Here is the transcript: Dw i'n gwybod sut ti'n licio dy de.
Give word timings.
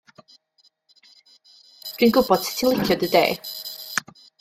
Dw 1.99 2.03
i'n 2.09 2.15
gwybod 2.17 2.49
sut 2.51 2.59
ti'n 2.63 2.75
licio 2.79 3.01
dy 3.05 3.13
de. 3.17 3.25